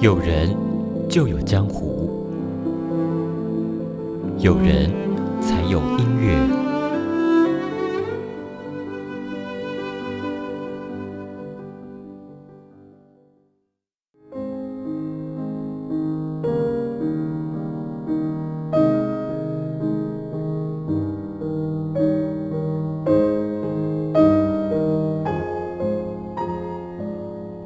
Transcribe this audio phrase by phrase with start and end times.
[0.00, 0.56] 有人
[1.08, 2.08] 就有江湖，
[4.38, 4.88] 有人
[5.40, 6.38] 才有音乐。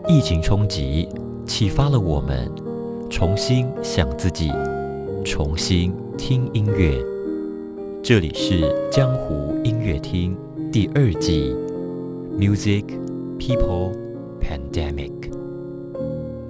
[0.08, 1.08] 疫情冲击
[1.54, 2.50] 启发了我们，
[3.10, 4.50] 重新想自己，
[5.22, 6.98] 重新听音乐。
[8.02, 10.34] 这里是江湖音乐厅
[10.72, 11.54] 第二季
[12.38, 12.86] ，Music
[13.38, 13.92] People
[14.40, 15.12] Pandemic。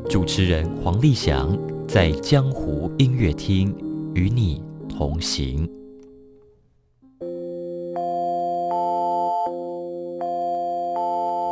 [0.09, 3.75] 主持人黄立翔在江湖音乐厅
[4.15, 5.69] 与你同行。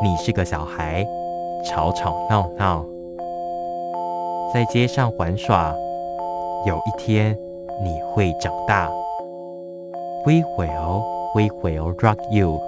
[0.04, 1.04] 你是个小孩。
[1.62, 2.86] 吵吵闹闹，
[4.52, 5.72] 在街上玩耍。
[6.66, 7.38] 有一天，
[7.82, 8.90] 你会长大。
[10.26, 11.02] We will,
[11.34, 12.60] we will rock you。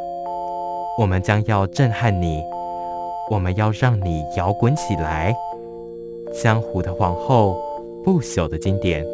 [0.96, 2.42] 我们将要震撼你，
[3.28, 5.34] 我们要让你摇滚起来。
[6.42, 7.56] 江湖的皇后，
[8.04, 9.04] 不朽的经典。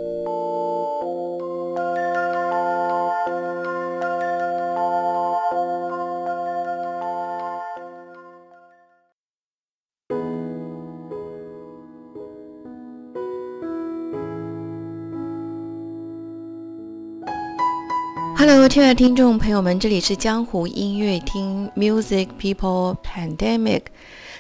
[18.67, 23.83] 亲爱的听众朋友们，这里是江湖音乐厅 Music People Pandemic。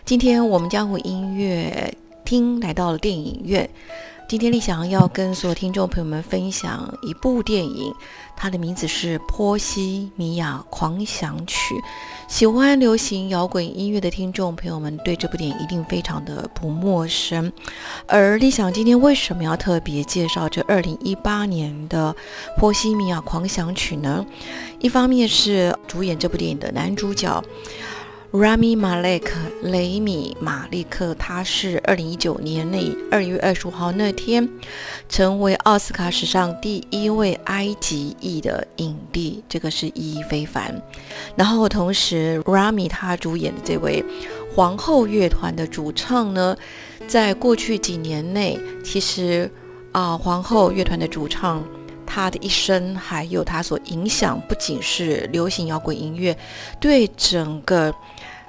[0.04, 3.68] 今天我们江湖音乐厅来到了电影院。
[4.28, 7.94] 今天立想要跟所有听众朋友们分享一部电影，
[8.36, 11.74] 它的名字是《波西米亚狂想曲》。
[12.28, 17.50] 喜欢流行摇滚音乐的听众朋友们对这部电影一定非常的不陌生。
[18.06, 22.14] 而立想今天为什么要特别介绍这二零一八年的
[22.60, 24.26] 《波西米亚狂想曲》呢？
[24.78, 27.42] 一方面是主演这部电影的男主角。
[28.30, 29.24] Rami Malek
[29.62, 32.78] 雷米马利克，他是二零一九年那
[33.10, 34.46] 二月二十五号那天，
[35.08, 40.82] 成为奥斯卡史上第一位埃及裔的影帝，这个是意义非凡。
[41.36, 44.04] 然后同时，Rami 他主演的这位
[44.54, 46.54] 皇后乐团的主唱呢，
[47.06, 49.50] 在过去几年内，其实
[49.92, 51.64] 啊，皇后乐团的主唱
[52.08, 56.36] 他的一生，还有他所影响，不仅是流行摇滚音乐，
[56.80, 57.94] 对整个。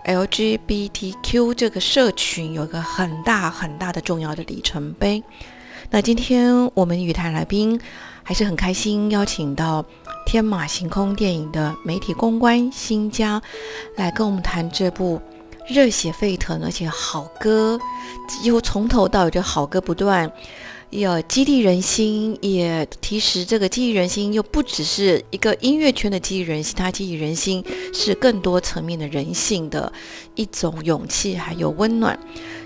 [0.06, 5.22] LGBTQ 这个社群有一个很大很大的重要的里程碑。
[5.92, 7.80] 那今天我们语坛来宾
[8.24, 9.86] 还是很开心，邀请到
[10.26, 13.42] 天马行空电影的媒体公关新家
[13.98, 15.22] 来跟我们谈这部
[15.68, 17.78] 热血沸腾而且好歌，
[18.26, 20.32] 几乎从头到尾就好歌不断。
[20.92, 27.64] 要激励人心，也其实这个激励人心又不只是一个音乐圈的激励人心，它激励人心
[27.94, 29.92] 是更多层面的人性的
[30.36, 32.18] 一种勇气还有温暖。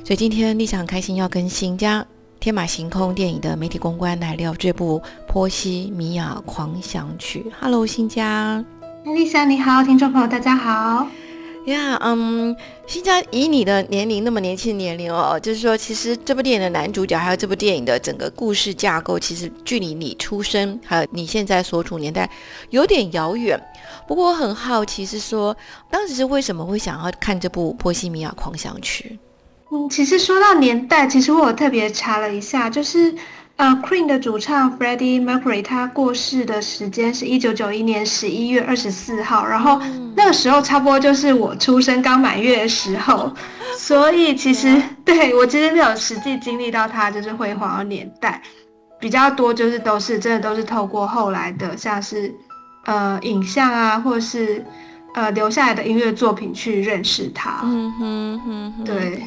[0.06, 2.06] 所以今天立想开心要跟新家
[2.40, 5.02] 天马行空电影的媒体公关来聊这部
[5.32, 7.46] 《波西米亚狂想曲》。
[7.60, 8.64] Hello，新家，
[9.06, 11.08] 丽莎你好，听众朋友大家好。
[11.66, 12.54] 呀，嗯，
[12.86, 22.30] 新家以你的年龄那么年轻年龄哦，就是说，其实这部电影的男主角，还有这部电影的整个故事架构，其实距离你出生还有你现在所处年代
[22.70, 23.58] 有点遥远。
[24.06, 25.56] 不过我很好奇，是说
[25.90, 29.18] 当时是为什么会想要看这部《波西米亚狂想曲》？
[29.76, 33.16] 嗯，其实说到年代，其实我有特别查了一下，就是。
[33.56, 39.80] 呃，Queen 的主唱 Freddie Mercury 他过世的时间是一九九一年十一月二十四号，然后
[40.16, 43.32] 那个时候差不多就是我出生刚满月的时候，
[43.78, 48.42] 所以其实 对我其实没有实际经历到他就是辉煌的年代，
[49.00, 52.34] 比较多就是都是真的都是透过后来的像是
[52.86, 54.66] 呃影像啊，或是
[55.14, 57.60] 呃留下来的音乐作品去认识他。
[57.64, 59.22] 嗯哼哼，对。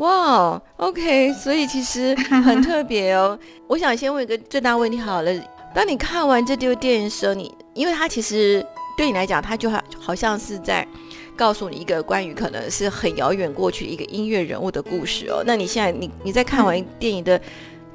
[0.00, 2.14] 哇，OK，所以其实
[2.44, 3.38] 很特别哦。
[3.68, 5.30] 我想先问一个最大问题好了，
[5.74, 8.64] 当你看完这部电影的时候，你因为它其实
[8.96, 10.88] 对你来讲，它就好好像是在
[11.36, 15.42] 告诉你一个关于可能是很遥远过去一个音乐人物的故事哦。
[15.46, 17.38] 那你现在你你在看完电影的，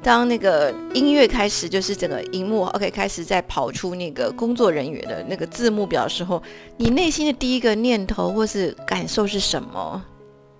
[0.00, 6.40] 当那个音乐开始就是整个荧幕 OK 开始在跑出那个工作人员的那个字幕表的时候，
[6.76, 10.04] 你内心的第一个念头或是感受是什么？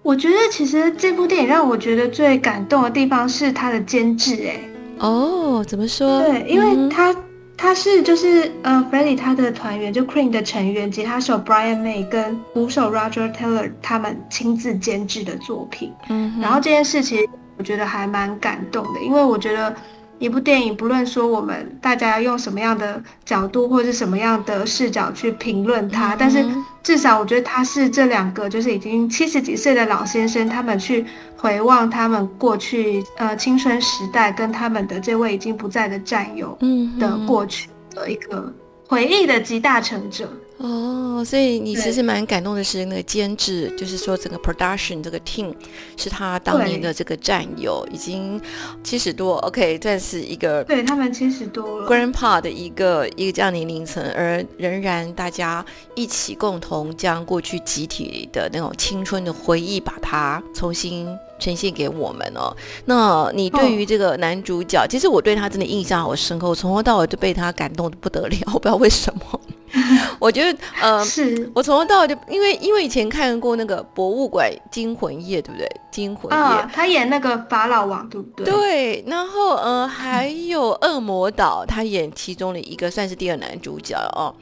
[0.06, 4.60] 我觉得其实这部电影让我觉得最感动的地方是它的监制，哎，
[4.98, 6.22] 哦，怎么说？
[6.22, 7.12] 对，因为他
[7.56, 15.92] 他是就是呃，Freddie 他的团员就 Queen 的成员，吉他手 Brian May 跟鼓手 Roger Taylor 他们亲自监制的作品。
[16.08, 17.18] 嗯，然后这件事情
[17.58, 19.74] 我觉得还蛮感动的，因为我觉得。
[20.18, 26.44] 一部电影，不论说我们大家用什么样的角度或者什么样的视角去评论它，但是
[26.82, 31.04] 至少我觉得他是这两个就是已经七十几岁的老先生，他们去
[31.36, 36.56] 回望他们过去呃青春时代跟他们的这位已经不在的战友
[36.98, 38.52] 的过去的一个
[38.88, 40.28] 回忆的集大成者。
[40.58, 45.52] 哦，所以你其实蛮感动的是那个监制，就是说整个 production 这个 team
[45.98, 48.40] 是他当年的这个战友，已经
[48.82, 55.64] 七十多，OK，算是一个对他们七十多了 grandpa 的一个一个这样年龄层，而仍然大家
[55.94, 61.06] 一起共同将过去集体的那种青春的回忆，把它重新
[61.38, 62.56] 呈现给我们哦。
[62.86, 69.40] 那你对于这个男主角，其实我对他真的印象好深刻，我从头到尾就被他感动的不得了，我 不知道为什么。
[70.18, 75.68] 我觉得，呃，是我从头到尾就因为因为以前看过那个《博物馆惊魂夜》，对不对？
[75.96, 78.44] 惊魂夜，他演那个法老王，对不对？
[78.44, 84.34] 对，然后呃，还有《恶魔岛》，他演其中的一个，算是第二男主角哦。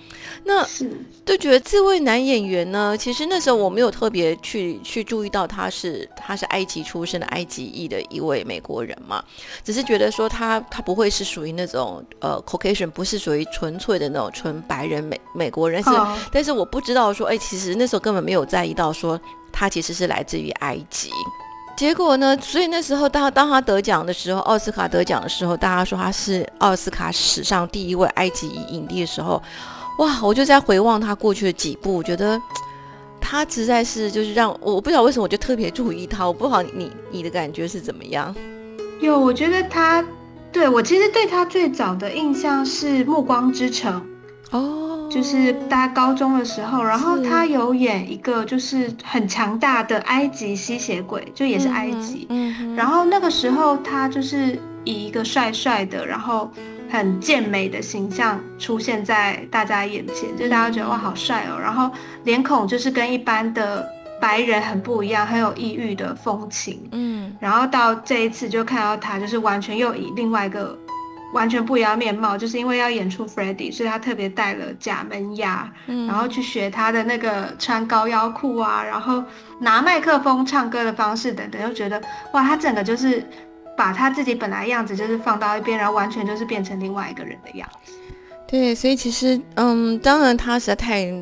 [0.43, 0.67] 那
[1.25, 9.25] 就觉得这位男演员呢，其实那时候我没有特别去去注意到他是他是埃及出生的埃及裔的一位美国人嘛，
[9.63, 15.91] 只是觉得说他他不会是属于那种呃 Caucasian，不是属于纯粹的那种纯白人美美国人，是，
[16.33, 19.19] 但是我不知道说，哎，其实那时候根本没有在意到说
[19.53, 21.11] 他其实是来自于埃及。
[21.77, 22.37] 结果呢？
[22.41, 29.43] 所以那时候，当当他得奖的时候，奥斯卡得奖的时候，大家说他是奥斯卡史上第一位埃及影帝的时候，
[29.99, 30.21] 哇！
[30.23, 32.41] 我就在回望他过去的几部，觉得
[33.21, 36.25] 他实在是就是让我不知道为什么我就特别注意他。
[36.27, 38.35] 我不好，你你的感觉是怎么样？
[39.01, 40.05] 有，我觉得他
[40.53, 44.01] 对我其实对他最早的印象是《暮光之城》
[44.57, 44.94] 哦。
[45.15, 52.27] 就是大家高中的时候，然后他有演一个就是很强大的埃及吸血鬼，就也是埃及。
[52.31, 56.51] 嗯，然后那个时候他就是以一个帅帅的，然后
[56.91, 61.61] 很健美的形象出现在大家眼前，就大家觉得哇好帅哦。
[61.63, 61.89] 然后
[62.25, 63.89] 脸孔就是跟一般的
[64.21, 66.83] 白人很不一样，很有异域的风情。
[66.91, 70.77] 嗯，然后到这一次就看到他就是完全又以另外一个。
[71.35, 79.23] 完全不一样面貌，就是因为要演出 Freddie，所以他特别戴了假门牙，然后去学他的那个穿高腰裤啊，然后
[79.61, 82.01] 拿麦克风唱歌的方式等等，就觉得
[82.33, 83.23] 哇，他整个就是
[83.77, 87.93] 把他自己本来样子就是放到一边，然后完全就是变成另外一个人的样子。
[88.47, 91.13] 对，所以其实嗯，当然他实在太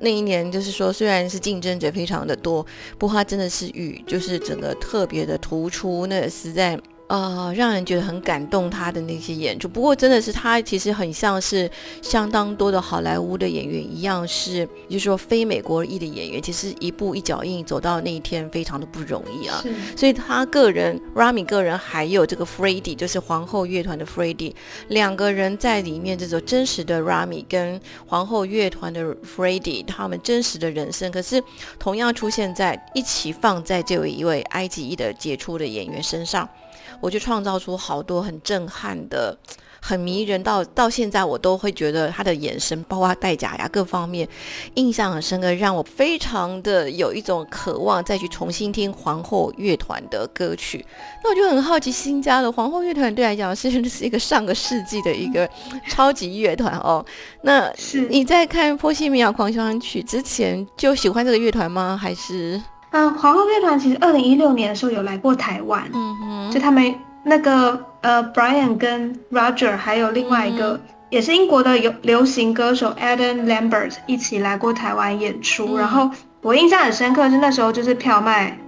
[0.00, 2.66] 那一年就是说，虽然是竞争者非常的多，
[2.98, 6.76] 不过他真的是与就是整个特别的突出，那实在。
[7.10, 9.66] 呃，让人觉得很感动，他的那些演出。
[9.66, 11.68] 不过，真的是他其实很像是
[12.00, 19.60] 相当多的好莱坞的演员一样，是就是说非美国裔的演员，其实一步一脚印走到那一天，非常的不容易啊。
[19.96, 24.54] 所以他个人，Rami 个人，还有这个 Freddie，就是皇后乐团的 Freddie，
[24.86, 31.42] 两个人在里面这种真实的 Rami 跟皇后乐团的 Freddie，他们真实的人生，可是
[31.76, 36.48] 同样出现在一起放在这位一位埃及裔的杰出的演员身上。
[37.00, 39.36] 我就创造出好多很震撼的、
[39.80, 44.28] 很迷人，到到现在我都会觉得他的眼神，包括戴假牙各方面，
[44.74, 50.84] 印象很深刻，让我非常的有一种渴望再去重新听皇后乐团的歌曲。
[51.24, 55.48] 那我就很好奇，新加的皇后乐团对来讲，是是一个上个世纪的一个
[55.88, 57.04] 超级乐团哦。
[57.42, 57.72] 那
[58.08, 61.98] 你在看《波西米亚狂想曲》之前就喜欢这个乐团吗？
[62.00, 62.60] 还是？
[62.92, 76.10] 嗯，皇后乐团其实二零一六年的时候有来过台湾，嗯哼，就他们那个呃，Brian 跟 Roger 还有另外一个也是英国的有流行歌手 Adam Lambert 一起来过台湾演出，然后
[76.42, 78.58] 我印象很深刻是那时候就是票卖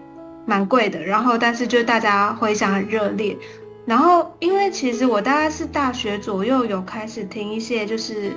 [0.47, 3.37] 蛮贵的，然后但是就是大家回响很热烈，
[3.85, 8.31] 然后因为其实我大概是大学左右有开始听一些就是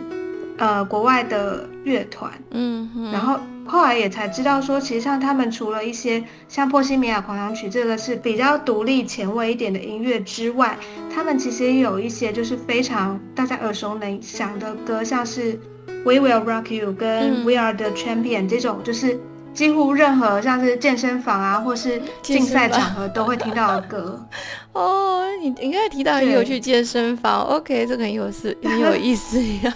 [0.58, 3.40] 呃国外的乐团，嗯，然后。
[3.68, 10.78] 后来也才知道，说其实像他们除了一些像《波西米亚狂想曲》这个是比较独立前卫一点的音乐之外，
[11.14, 15.54] 他们其实也有一些就是非常大家耳熟能详的歌，像是
[16.06, 19.20] 《We Will Rock You》跟《We Are the Champion》这种，就是
[19.54, 24.24] 几乎任何像是健身房啊或是竞赛场合都会听到的歌。
[24.74, 29.74] 哦，你应该提到你有去健身房，OK，这个很有事， 很有意思呀。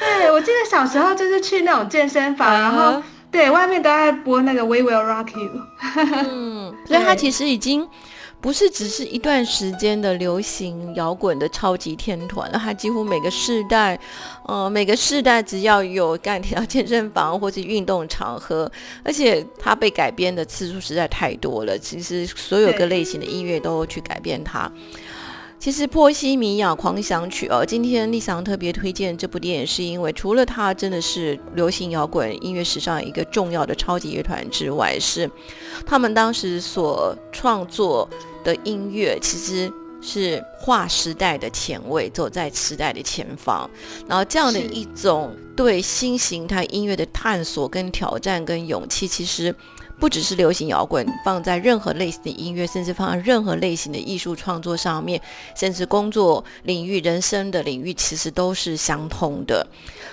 [0.00, 5.50] 对，我记得小时候就是去那种健身房，然后对外面都在播那个《We Will Rock You》。
[6.30, 7.86] 嗯，所以它其实已经
[8.40, 14.00] 不是只是一段时间的流行摇滚的超级天团，它几乎每个世代，
[14.46, 18.70] 呃，每个世代只要有干跳健身房或者运动场合，
[19.04, 21.78] 而且它被改编的次数实在太多了。
[21.78, 24.72] 其实所有各类型的音乐都去改变它。
[25.60, 35.30] 其实《波西米亚狂想曲》哦，今天丽翔特别推荐这部电影，是因为除了它真的是流行摇滚音乐史上一个重要的超级乐团之外，是
[35.84, 38.08] 他们当时所创作
[38.42, 43.68] 的音乐，其实是划时代的前卫，走在时代的前方。
[44.08, 49.54] 然后这样的一种对新形态音乐的探索、跟挑战、跟勇气，其实。
[50.00, 55.20] 不只是流行摇滚，放在任何类型的音乐，甚至放在任何类型的艺术创作上面，
[55.54, 59.66] 甚至工作领域、人生的领域，其实都是相通的。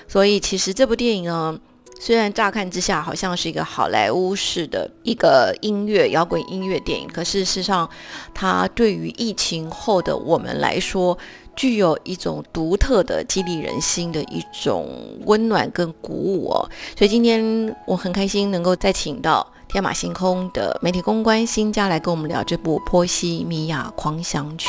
[0.06, 1.58] 所以，其实这部电影呢，
[2.02, 7.90] 虽然乍看之下好像是一个好莱坞式的一个音乐摇滚音乐电影，可事实上，
[8.34, 11.18] 它对于疫情后的我们来说，
[11.56, 14.86] 具有一种独特的激励人心的一种
[15.26, 16.70] 温暖跟鼓舞哦。
[16.98, 19.54] 所以今天我很开心能够再请到。
[19.68, 24.68] 天马行空的媒体公关新家来跟我们聊这部《波西米亚狂想曲》。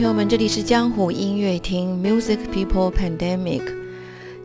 [0.00, 3.60] 朋友们，这里是江湖音乐厅 Music People Pandemic。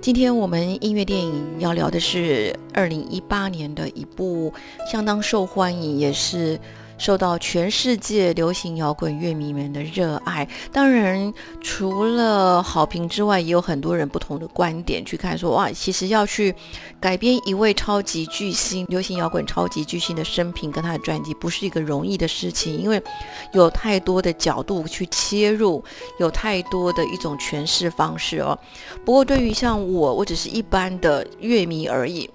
[0.02, 4.54] 今天我们音乐电影要聊的是二零一八年的一部
[4.92, 6.60] 相当受欢迎，也是。
[6.98, 16.54] 受到全世界流行摇滚乐迷们的热爱，当然除了好评之外，也有很多人不同的观点去看，说哇，其实要去
[17.00, 23.02] 改编一位超级巨星、流行摇滚超级巨星的生平跟他的传记，不是一个容易的事情，因为
[23.54, 25.84] 有太多的角度去切入，
[26.20, 28.58] 有太多的一种诠释方式哦。
[29.04, 32.30] 不过对于像我，我只是一般的乐迷而已。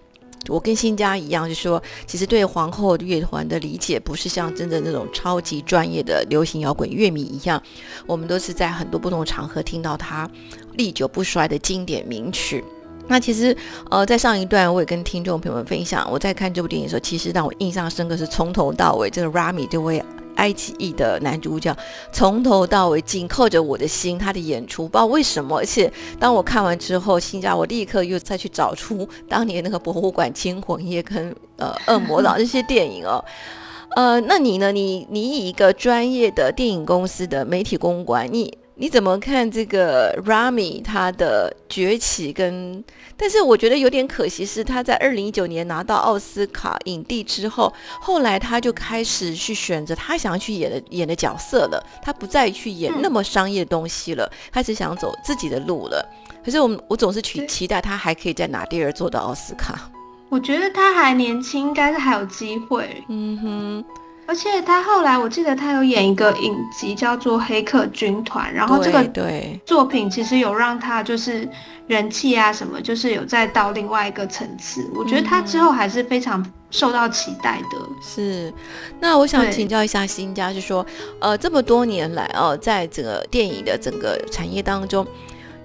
[0.48, 7.62] 我跟新家一样，就说其实对皇后乐团的理解，不是像真的那种超级专业的流行摇滚乐迷一样，
[8.06, 10.28] 我们都是在很多不同场合听到它
[10.74, 12.64] 历久不衰的经典名曲。
[13.06, 13.56] 那其实，
[13.90, 20.02] 呃，在上一段我也跟听众朋友们分享，我在看这部电影的时候，其实让我印象深刻是从头到尾这个 Rami 这位。
[20.40, 21.76] 埃及裔的男主角
[22.10, 33.22] 从头到尾紧扣着我的心，他的演出不知道为什么，而且当我看完之后，新家我立刻又再去找出当年那个博物馆惊魂夜跟呃恶魔岛这些电影哦，
[33.96, 34.72] 呃，那你呢？
[34.72, 38.56] 你你以一个专业的电影公司的媒体公关，你。
[38.80, 42.32] 你怎么看这个 Rami 他的崛起？
[42.32, 42.82] 跟
[43.14, 47.70] 但是我觉得有点可惜是他在二零一九年拿到奥斯卡影帝之后，
[48.00, 56.02] 后来他就开始去选择他想要去演的演的角色了，他不再去演那么商业的东西了，开始想走自己的路了。
[56.42, 59.90] 可是我们我总是去期待他还可以再拿第二座的奥斯卡。
[60.30, 63.04] 我觉得他还年轻，应该是还有机会。
[63.08, 63.84] 嗯哼。
[64.30, 71.48] 而且他后来，我记得他有演一个影集叫做《黑客军团》，然后这个对作品其实有让他就是
[71.88, 74.88] 人气啊什么，就是有再到另外一个层次。
[74.94, 77.78] 我觉得他之后还是非常受到期待的。
[78.00, 78.54] 是，
[79.00, 80.86] 那我想请教一下新家，就说，
[81.18, 85.04] 呃，这么多年来哦，在整个电影的整个产业当中，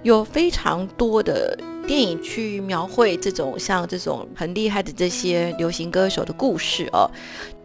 [0.02, 1.56] 有非常多的。
[1.86, 7.08] 电影去描绘这种像这种很厉害的这些流行歌手的故事哦。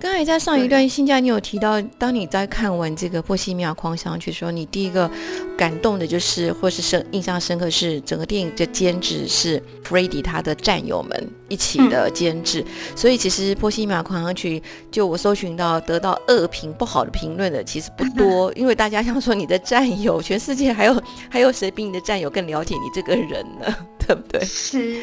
[0.02, 5.08] 刚才在上一段新家，你有提到，当你在看完这个《波西米亚狂想曲》时候，你第一个
[5.56, 12.66] 感动的就是，或是深印象深刻是整个电影的监制是 Freddie 他的战友们一起的监制。
[12.96, 23.72] 所以其实《波西米亚狂想曲》就我搜寻到得到恶评不好的评论的其实不多，因为大家想说你的战友， 全世界还有还有谁比你的战友更了解你这个人呢？
[24.08, 24.44] 对不对？
[24.44, 25.00] 是，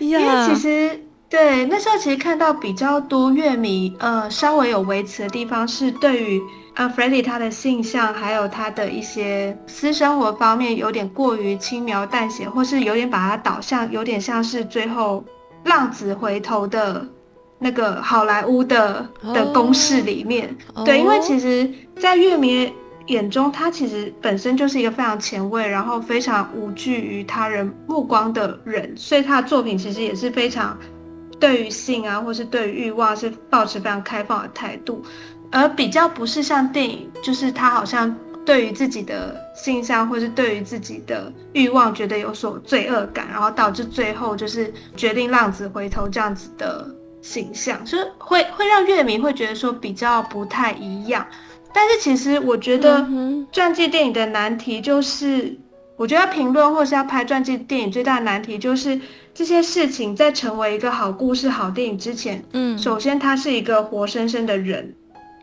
[0.00, 1.00] 因为其实
[1.32, 6.42] 对那时候其实看到比较多乐迷，呃，稍微有维持的地方是对于
[6.74, 15.24] 呃 Freddie 他的性向，还有他的一些私生活方面有点过于轻描淡写，或是有点把他导向有点像是最后
[15.64, 17.02] 浪子回头的
[17.58, 20.54] 那个好莱坞的的公式里面。
[20.84, 21.66] 对，因为其实，
[21.98, 22.70] 在乐迷。
[23.08, 30.78] 眼中，他其实本身就是一个非常前卫，然后非常无惧于他人目光的人，所以他的作品其实也是非常
[31.42, 35.02] 对于性啊，或是对于欲望是保持非常开放的态度，
[35.50, 46.88] 而比较不是像电影，就是他好像对于自己的性向或是对于自己的欲望觉得有所罪恶感，然后导致最后就是决定浪子回头这样子的
[47.20, 51.26] 形象，就是会会让乐迷会觉得说比较不太一样。
[51.74, 53.04] 但是其实我觉得
[53.50, 55.58] 传记电影的难题就是，
[56.02, 59.00] 我觉得评论或是要拍传记电影最大的难题就是
[59.32, 64.92] 这些事情在成为一个好故事、好电影之前，嗯，首先他是一个活生生的人，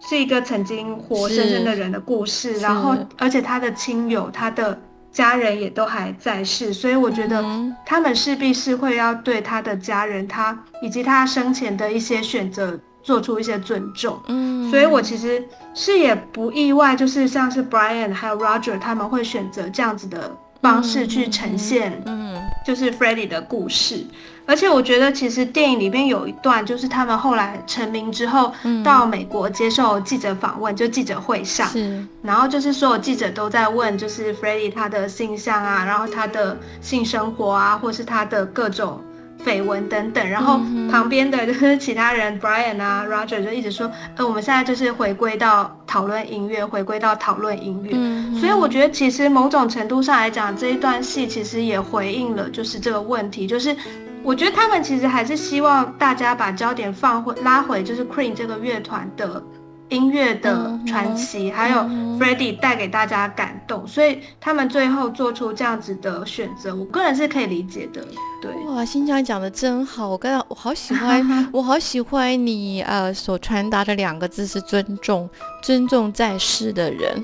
[0.10, 4.78] 是一个曾经活生生的人的故事，然后而且他的亲友、他的
[5.14, 7.42] 家人也都还在世，所以我觉得
[7.86, 12.78] 他们势必是会要对他的家人、他以及他生前的一些选择。
[13.02, 15.42] 做出一些尊重，嗯，所以我其实
[15.74, 20.30] 是也不意外，就是像是 Brian 还有 Roger 他们会选择这样子的
[20.62, 22.36] 方式去呈现，嗯，
[22.66, 24.06] 就是 Freddie 的故事。
[24.46, 28.52] 而且我觉得其实电影里面有一段，就是他们后来成名之后，
[28.84, 39.00] 到美国接受记者访问，就记者会上，是，然后就是所有记者都在问，就是 Freddie 他的性向啊，然后他的性生活啊，或是他的各种。
[39.46, 40.60] 绯闻等等，然后
[40.92, 48.40] 旁边的就是其他人，Brian 啊，Roger 就一直说，呃，我们现在就是回归到讨论音乐，回归到讨论音乐。
[48.40, 53.76] 所以我觉得其实某种程度上来讲，这一段戏其实也回应了就是这个问题，就是
[54.24, 59.42] 我觉得他们其实还是希望大家把焦点放回拉回，就是 Queen 这个乐团的。
[59.90, 61.80] 音乐的传奇，还有
[62.20, 68.06] Freddie 带给大家感动，所以他们最后做出这样子的选择，我个人是可以理解的。
[68.42, 75.30] 对，哇，新疆讲的真好，我刚刚我好喜欢， 我好喜欢你呃所传达的两个字是尊重，
[75.62, 77.24] 尊重在世的人。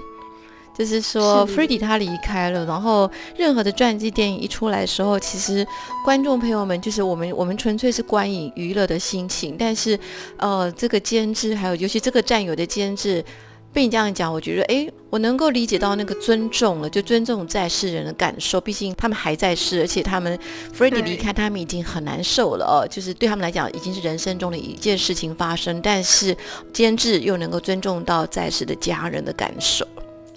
[0.77, 5.65] 就是说 f r e d d y 他离开了，然后任何的传记电影一出来的时候，其实
[6.03, 9.55] 观众朋友们就是我们，我们纯粹是观影娱乐的心情。
[9.57, 9.97] 但是，
[10.37, 13.23] 呃，这个监制还有尤其这个战友的监制，
[13.71, 18.59] 被你这样讲，我觉得，哎，我能够理解到那个尊重了，就尊重在世人的感受。
[18.59, 20.37] 毕竟他们还在世，而且他们
[20.73, 25.81] f r e d d y 离开他们已经很难受了哦，就是对他们来讲已经是人生中的一件事情发生。
[25.81, 26.35] 但是
[26.73, 29.87] 监制又能够尊重到在世的家人的感受。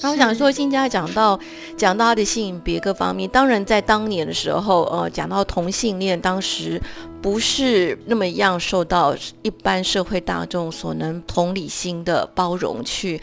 [0.01, 1.39] 然后想说，新家讲到
[1.77, 6.81] 讲到他的性别各方面，当然在当年的时候，呃，讲到同性恋，当时
[7.21, 13.21] 不是那么样受到一般社会大众所能同理心的包容去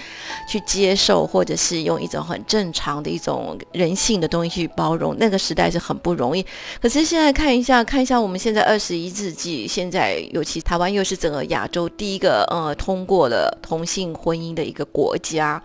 [0.50, 5.16] 去接受，或者是用一种很正常的一种人性的东西去包容。
[5.18, 6.46] 那个时代是很不容易。
[6.82, 15.64] 可是现在看一下，看一下我们现在二十一世纪，现在尤其台湾又是整个亚洲第一个呃通过了同性婚姻的一个国家。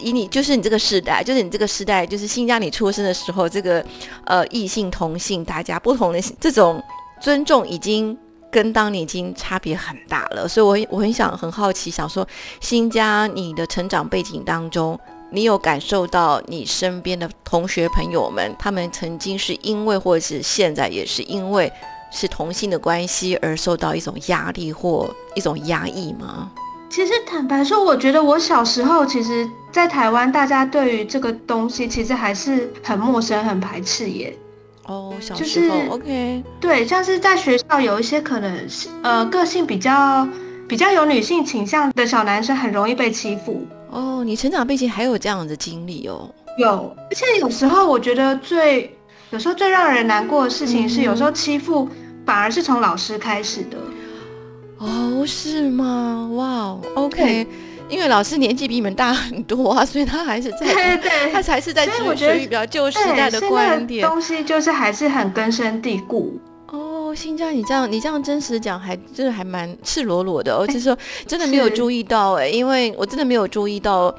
[0.00, 3.84] 以你就是你这个时代，就是你这个时代，就是新疆你出生的时候，这个
[4.24, 6.82] 呃异性同性大家不同的这种
[7.20, 8.16] 尊重，已经
[8.50, 10.48] 跟当年已经差别很大了。
[10.48, 12.26] 所以，我我很想很好奇，想说
[12.60, 14.98] 新疆你的成长背景当中，
[15.30, 21.70] 你有感受到你身边的同学朋友们，他们曾经是因为，或者是现在也是因为
[22.10, 26.50] 是同性的关系而受到一种压力或一种压抑吗？
[26.90, 34.36] 其实坦白说，我觉得我小时候，其实，在台湾，大家对于这个东西其实还是很陌生、很排斥耶。
[34.86, 40.26] 哦，小时候，OK，对，像是在学校有一些可能是呃个性比较
[40.68, 43.64] 比较有女性倾向的小男生，很容易被欺负。
[43.90, 46.28] 哦，你成长背景还有这样的经历哦？
[46.58, 48.92] 有，而且有时候我觉得最
[49.30, 51.88] 有时候最让人难过的事情是，有时候欺负
[52.26, 53.78] 反而是从老师开始的。
[54.80, 56.26] 哦，是吗？
[56.32, 57.46] 哇，OK，
[57.90, 64.08] 因为老师年纪比你们大很多啊，所以他还是在， 对对，他才是在属于比较旧时代的观点。
[64.08, 66.40] 东西就是还是很根深蒂固。
[66.68, 70.56] 哦，新疆，你这样你这样真实讲，还真的还蛮赤裸裸的。
[70.58, 74.14] 我就说真的没有注意到哎，因为我真的没有注意到，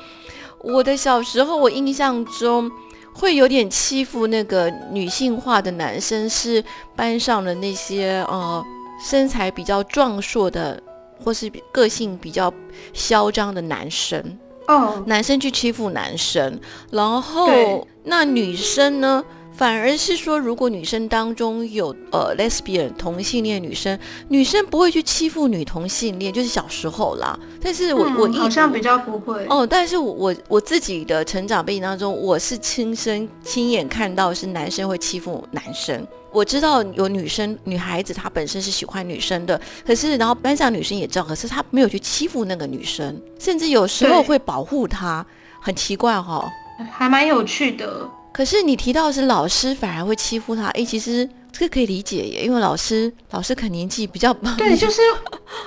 [0.60, 2.70] 我的小时候我印象中
[3.14, 6.64] 会有点欺负那个女性化的男生，是
[6.96, 8.64] 班上的那些呃。
[9.02, 10.82] 身材比较壮硕的，
[11.24, 12.54] 或是个性比较
[12.94, 14.38] 嚣张的男生，
[14.68, 16.60] 哦，男生去欺负男生，
[16.92, 19.24] 然后那女生呢？
[19.54, 23.98] 反而是说，如果女生当中有呃 lesbian 同性恋女生，
[24.30, 27.38] 女生不会去欺负女同性恋，就是小时候啦。
[27.62, 29.68] 但是我我好像比较不会哦。
[29.68, 36.08] 但是我我我自己的成长背景当中，我是亲身亲眼看到是男生会欺负男生。
[36.32, 45.24] 我知道有女生女孩子她本身是喜欢女生的，可是然后班上女生也知道，可是她没有去欺负那个女生，甚至有时候会保护她，
[45.60, 46.50] 很奇怪哈，
[46.90, 48.10] 还蛮有趣的。
[48.34, 55.02] 可是你提到是老师反而会欺负他，哎，其实这个可以理解耶，因为老师老师可能年纪比较对，就是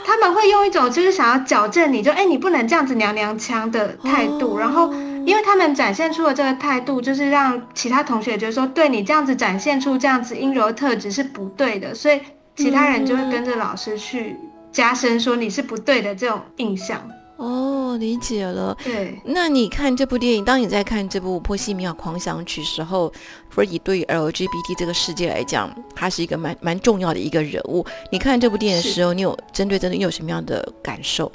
[0.05, 4.93] 他们会用一种就是想要矫正你，就哎你不能这样子娘娘腔的态度，然后
[5.27, 12.21] 因为他们展现出了这个态度，就是让其他同学觉得说，对你这样子展现出这样子阴柔特质是不对的，所以
[12.57, 14.37] 其他人就会跟着老师去
[14.73, 17.07] 加深说你是不对的这种印象。
[17.37, 18.77] 哦，理解了。
[18.85, 23.13] 对，那你看这部电影，当你在看这部《波西米亚狂想曲》时候
[23.55, 27.85] ，Freddie 对于 LGBT 这个世界来讲，他是一个蛮蛮重要的一个人物。
[28.13, 31.31] 你看这部电影的时候，你有针对这个你有什么样的感受？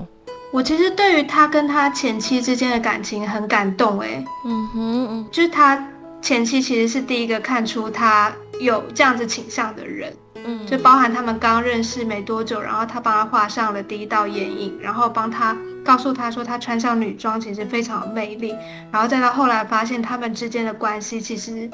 [0.51, 5.87] 我其实对于他跟他前妻之间的感情很感动，哎，嗯哼，嗯就是他
[6.21, 10.11] 前妻其实是第一个看出他有这样子倾向的人。
[10.69, 18.55] 嗯，就包含他们刚认识没多久，然后他帮他画上了第一道眼影，然后帮他告诉他说他穿上女装其实非常有魅力，
[18.91, 21.69] 然后再到后来发现他们之间的关系其实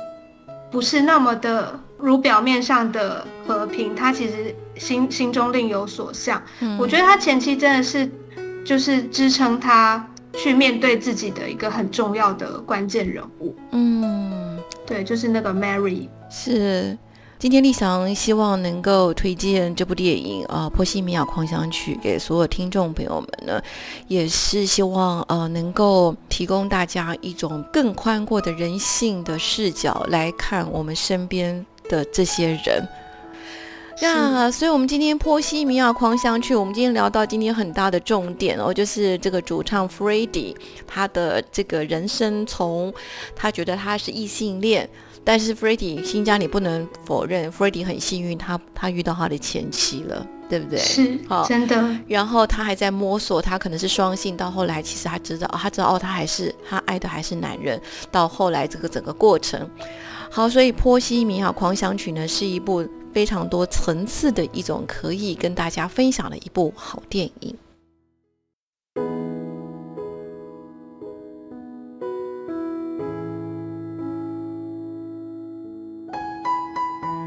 [0.72, 6.42] 不是那么的如表面上的和平，他其实心心中另有所向。
[6.62, 8.10] 嗯我觉得他前期真的是
[8.64, 13.56] 就是支撑他去面对自己的一个很重要的关键人物。
[13.72, 16.10] 嗯，对，就是那个 Mary。
[16.30, 16.98] 是。
[17.38, 23.62] 今天立翔希望能够推荐这部电影啊，《波西米亚狂想曲》给所有听众朋友们呢，
[24.08, 32.88] 也是希望呃能够提供大家一种更宽阔的人性的视角来看我们身边的这些人。
[34.02, 40.56] 那，所以，我们今天《波西米亚狂想曲》，我们今天聊到今天很大的重点哦，就是这个主唱 Freddie
[40.88, 42.94] 他的这个人生，从
[43.36, 44.90] 他觉得他是异性恋。
[45.26, 50.78] 但是 Freddie 新家你不能否认，Freddie 很幸运，他他遇到他的前妻了，对不对？
[50.78, 51.84] 是，好真的。
[52.08, 57.82] 然后他还在摸索，他可能是双性，到后来其实他知道，他知道哦，他还是他爱的还是男人。
[58.12, 59.68] 到后来这个整个过程，
[60.30, 67.56] 好，所以《波西米亚狂想曲》呢是一部非常多层次的一种可以跟大家分享的一部好电影。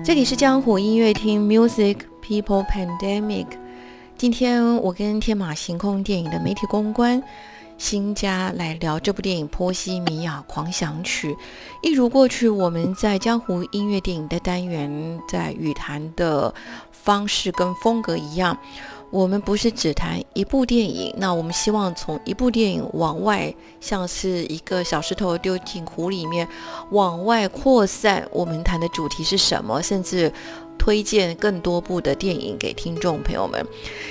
[0.08, 3.46] 这里是江湖音乐厅 Music People Pandemic。
[4.16, 7.22] 今天我跟天马行空电影的媒体公关
[7.76, 11.34] 新家来聊这部电影《波西米亚狂想曲》。
[11.82, 16.54] 一如过去我们在江湖音乐电影的单元，在语谈的
[16.90, 18.56] 方式跟风格一样。
[19.10, 26.46] 我们不是只谈一部电影，那我们希望从一部电影往外，像是一个小石头丢进湖里面，
[26.90, 28.28] 往外扩散。
[28.32, 29.82] 我们谈的主题是什么？
[29.82, 30.30] 甚至
[30.78, 33.64] 推荐更多部的电影给听众朋友们。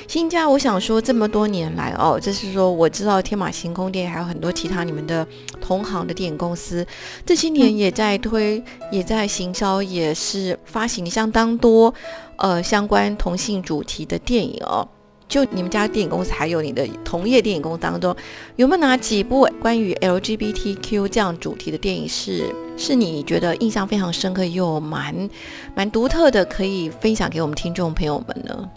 [0.07, 5.25] 新家，我想说，这么多年来哦，就是说，我知道天马行空电影还有很多其他你们的
[5.61, 6.85] 同行的电影公司，
[7.25, 11.93] 这些年也在推，也在行销，也是发行相当多。
[12.37, 14.87] 呃，相关同性主题的电影哦，
[15.27, 18.15] 就你们家电影公司，还有你的同业电影公司当中，
[18.55, 25.29] 有没有哪几部关于 LGBTQ 这样主题的电影是是你觉得印象非常深刻又蛮
[25.75, 28.69] 蛮独特的，可以分享给我们听众朋友们呢？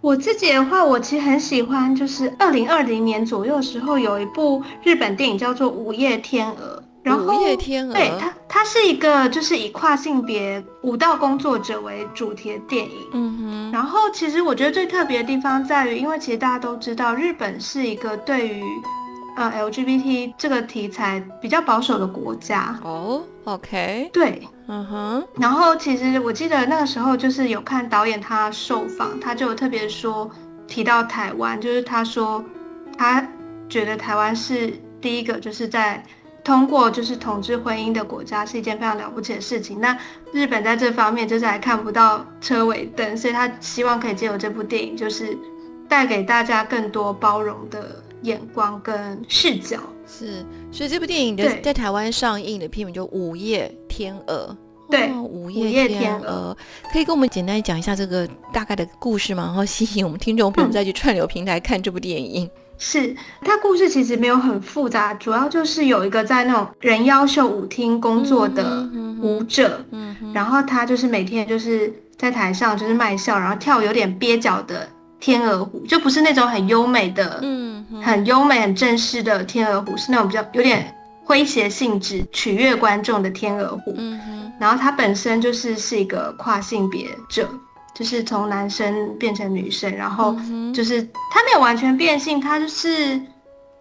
[0.00, 6.82] 我自己的话，我其实很喜欢，就是二零二零年左右的时候，有一部日本电影叫做《午夜天鹅》。
[7.02, 13.08] 然后，午夜天鹅，对它，它是一个就是以跨性别舞蹈工作者为主题的电影。
[13.12, 13.72] 嗯哼。
[13.72, 18.62] 然后，其实我觉得最特别的地方在于，因为其实大家都知道，日本是一个对于
[19.36, 22.78] 呃 LGBT 这个题材比较保守的国家。
[22.84, 24.08] 哦，OK。
[24.12, 25.26] 对，嗯哼。
[25.34, 30.30] 然后，其实我记得那个时候就是有看导演他受访，他就有特别说
[30.68, 32.44] 提到台湾，就是他说
[32.96, 33.26] 他
[33.68, 36.00] 觉得台湾是第一个就是在。
[36.44, 39.80] 通过就是同志婚姻的国家是一件非常了不起的事情。
[39.80, 39.98] 那
[40.30, 45.36] 日本在这方面就是还看不到车尾灯，所以他希望可以借由这部电影，就是
[45.88, 49.80] 带给大家更多包容的眼光跟视角。
[50.06, 54.54] 是，所以这部电影的在台湾上映的片名就《午夜天鹅》。
[54.90, 56.54] 对，午夜天鹅，
[56.92, 59.44] 可以跟我们简单讲一下这个大概的故事吗？
[59.44, 62.48] 然后吸引我们听众朋友再去串流平台看这部电影。
[62.78, 68.88] 是，他故事其实没有很复杂，主要就是有一个在那种人妖秀舞厅工作的
[69.20, 74.88] 舞者，嗯，然后他就是每天就是在台上就是卖笑，然后跳有点蹩脚的
[75.20, 80.94] 天鹅湖，就不是那种很优美的，嗯，很优美很正式的天鹅湖，是那种比较有点
[81.26, 83.96] 诙谐性质、取悦观众的天鹅湖。
[84.60, 87.48] 然后他本身就是是一个跨性别者。
[87.94, 90.36] 就是从男生变成女生，然后
[90.74, 93.20] 就是他没有完全变性，他就是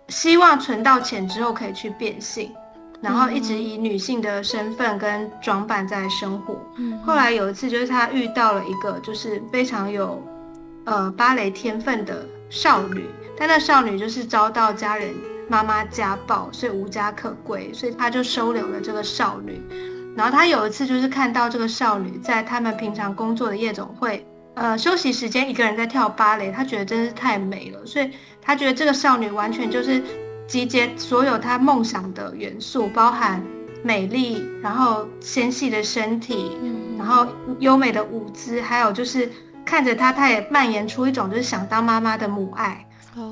[0.10, 2.52] 希望存到钱之后可以去变性。
[3.02, 6.56] 然后一直以女性的身份跟装扮在生活。
[6.78, 10.24] 嗯后来有一次，就是他遇到了一个就是非常有
[10.86, 13.06] 呃芭蕾天分的少女，
[13.38, 15.14] 但那少女就是遭到家人
[15.50, 19.62] 妈妈家暴，所以无家可归，所以他就收留了这个少女。
[20.16, 30.02] 然后他有一次就是看到这个少女在他们平常工作的夜总会，呃，休息时间一个人在跳芭蕾，他觉得真是太美了，所以他觉得这个少女完全就是
[30.48, 33.42] 集结所有她梦想的元素，包含
[33.84, 36.98] 美丽，然后纤细的身体，嗯。
[36.98, 37.28] 然后
[37.60, 39.30] 优美的舞姿，还有就是
[39.66, 42.86] 看着她，她也蔓延出一种就是想当妈妈的母爱。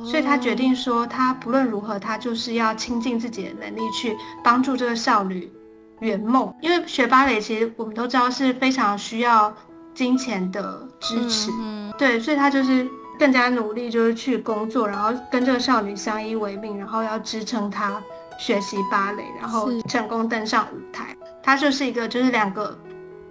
[0.06, 5.52] 所以他决定说，他不论如何，他就是要倾尽自己的能力去帮助这个少女
[6.02, 6.54] 圆梦。
[6.62, 9.52] 因为学芭蕾，其实我们都知道是非常需要
[9.96, 12.88] 金钱的支持，嗯对，所以他就是
[13.18, 18.02] 更加努力，就是去工作，然后跟这个少女相依为命，然后要支撑她
[18.38, 21.16] 学习芭蕾，然后成功登上舞台。
[21.44, 22.78] 他就是一个就是两个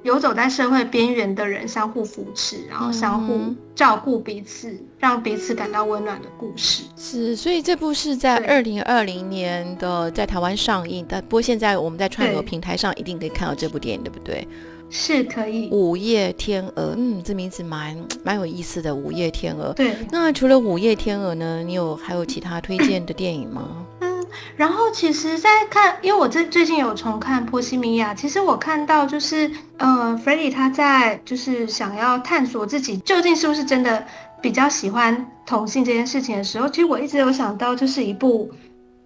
[0.02, 6.84] 游走在社会边缘的人相互扶持，然后相互嗯照顾彼此，让彼此感到温暖的故事。
[6.96, 14.46] 是，所以这部是在对二零二零年的在台湾上映但，不过现在我们在串流平台上一定可以看到这部电影，对不对？
[14.92, 19.72] 是可以，午夜天鹅，嗯，这名字蛮蛮有意思的，午夜天鹅。
[19.74, 23.86] 对，那除了午夜天鹅呢，你有还有其他推荐的电影吗？
[24.30, 34.04] 嗯，然后其实，在看，因为我最最近有重看《波西米亚》，其实我看到就是，呃 f r e d d y 他在就是想要探索自己究竟是不是真的
[34.40, 38.50] 比较喜欢同性这件事情的时候，其实我一直有想到，就是一部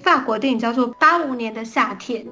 [0.01, 2.23] 法国电影叫做《八五年的夏天》，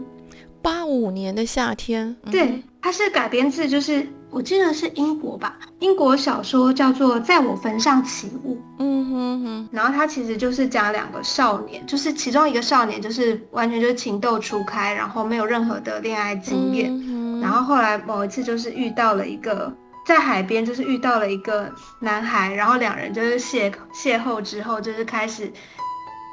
[0.61, 2.31] 八五年的夏天，嗯。
[2.31, 8.54] 对，它是改编自就是我记得是英国吧，英国小说叫做《在我坟上起舞》。
[8.78, 19.70] 嗯哼哼，然后他其实就是讲两个少年，就是其中一个少年就是完全就是情窦初开，然后没有任何的恋爱经验，嗯然后后来某一次就是遇到了一个
[20.06, 25.52] 在海边，就是遇到了一个男孩，然后两人就是邂邂逅之后，就是开始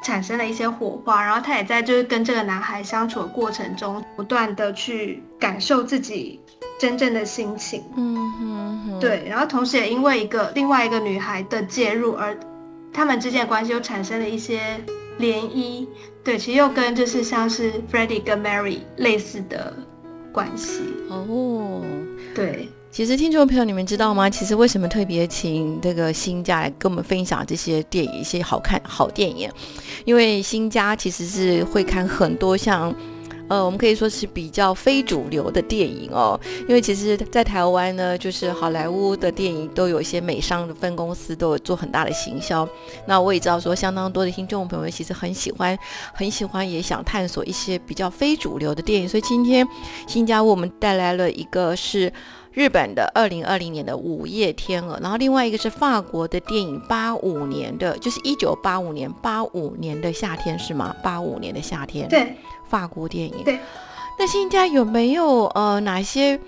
[0.05, 6.39] 产生了一些火花，然后他也在就是跟这个男孩相处的过程中，不断的去感受自己
[6.79, 7.83] 真正的心情。
[7.97, 12.35] 嗯哼哼，对，然后同时也因为一个另外一个女孩的介入，而
[12.93, 14.79] 他们之间的关系又产生了一些
[15.19, 15.85] 涟漪。
[16.23, 19.73] 对，其实又跟就是像是 Freddie 跟 Mary 类似的
[20.31, 20.81] 关系。
[21.09, 21.83] 哦。
[22.33, 24.29] 对，其实听众朋友，你们知道吗？
[24.29, 29.49] 其实为什么特别请这个新家来跟我们分享这些电影，一些好看好电影？
[30.05, 32.95] 因为新家其实是会看很多像。
[33.49, 42.67] 呃，我们可以说是比较非主流的电影哦，因为其实，在台湾呢，就是好莱坞的电影都有一些美商的分公司都有做很大的行销。
[43.07, 45.77] 那我也知道说，相当多的听众朋友其实很喜欢，
[46.13, 49.09] 很喜欢，也想探索一些比较非主流的电影。
[49.09, 49.67] 所以今天
[50.07, 52.13] 新加为我们带来了一个是
[52.53, 60.95] 日本的二零二零年的《午夜天鹅》，然后另外一个是法国的电影，八五年的，就是一九八五年八五年的夏天是吗？
[61.01, 62.35] 八五年的夏天，，对，
[62.69, 63.43] 法国电影。
[63.43, 63.59] 对。
[64.17, 66.39] 那新家有没有呃哪些？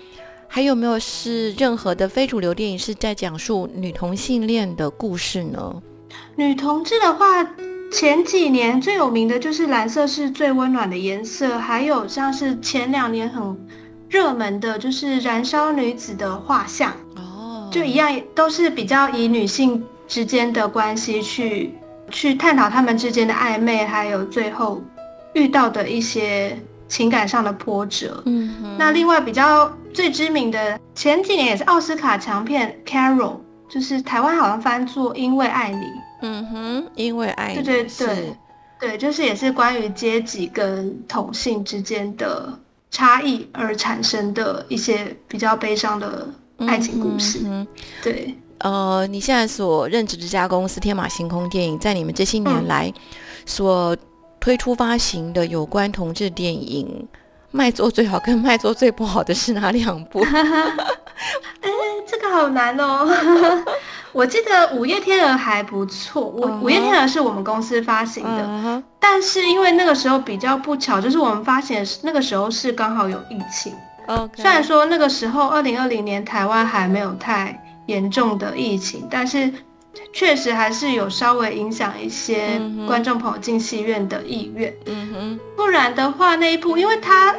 [0.54, 5.82] 还有没有是任何的非主流电影是在讲述女同性恋的故事呢？
[6.36, 7.42] 女同志的话，
[7.90, 13.58] 前几年最有名的就是《蓝色是最温暖的颜色》，还有像是前两年很
[14.10, 16.90] 热门的，就是《燃烧女子的画像》。
[17.16, 21.72] 哦，就一样，都是比较以女性之间的关系去
[22.10, 24.82] 去探讨他们之间的暧昧，还有最后
[25.34, 28.22] 遇到的一些情感上的波折。
[28.26, 33.16] 嗯哼，那另外比较最知名的，前几年也是奥斯卡强片《Carol》，
[33.68, 35.76] 就是台湾好像翻作《因为爱你》。
[36.22, 38.36] 嗯哼，因为爱你对对对，
[38.78, 42.52] 对，就是也是关于阶级跟同性之间的
[42.90, 47.40] 差异而产生的一些比较悲伤的爱情故事。
[47.44, 47.66] 嗯
[48.02, 48.34] 对。
[48.58, 52.92] 呃，你现在所任职的这家公司天马行空电影，在你们这些年嗯来
[53.44, 53.96] 所
[54.42, 57.06] 推出发行的有关同志电影，
[57.52, 60.18] 卖座最好跟卖座最不好的是哪两部？
[61.62, 61.70] 哎，
[62.04, 63.08] 这个好难哦。
[64.10, 73.72] 我记得《午夜天鹅》还不错，我嗯哼午夜天鹅》是我们公司发行的，但是因为那个时候比较不巧，就是我们发行的那个时候是刚好有疫情。
[74.34, 79.50] 虽然说那个时候二零二零年台湾还没有太严重的疫情，但是
[80.12, 84.72] 确实还是有稍微影响一些观众朋友进戏院的意愿。
[84.86, 87.34] 嗯哼，不然的话，那一部，因为他，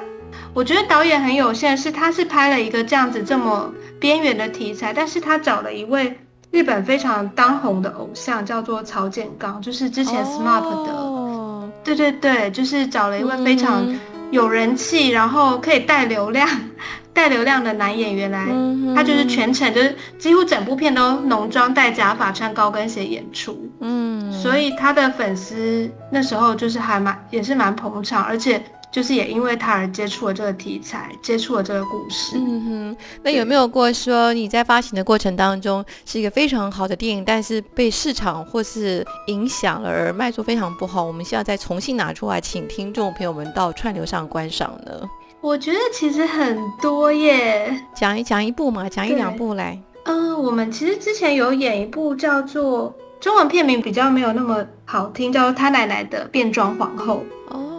[0.53, 6.17] 我觉得导演很有限，是他是拍了一个这样子这么边缘的题材，但是他找了一位
[6.51, 11.69] 日本非常当红的偶像，叫做曹建刚，就是之前 SMAP 的，哦。
[11.83, 13.99] 对对对，就是找了一位非常嗯
[14.31, 16.47] 有人气，然后可以带流量、
[17.13, 32.37] 带流量的男演员来，嗯他就是全程就是几乎整部片都浓妆、戴假发、穿高跟鞋演出，嗯，所以他的粉丝那时候就是还蛮也是蛮捧场，而且就是也因为他而接触了这个题材，接触了这个故事。
[32.37, 41.03] 嗯哼，那有没有过说你在发行的过程当中是一个非常好的电影，但是被市场或是影响了而卖出非常不好？
[41.03, 45.09] 我们需要再重新拿出来，请听众朋友们到串流上观赏呢？
[45.41, 49.77] 我觉得其实很多耶，讲一讲一部嘛，讲一两部来。
[50.03, 57.72] 嗯，我们其实之前有演一部叫做中文片名比较没有那么好听，叫做《他奶奶的变装皇后哦